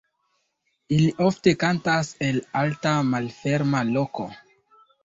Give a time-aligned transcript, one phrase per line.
[0.95, 4.33] Ili ofte kantas el alta malferma loko.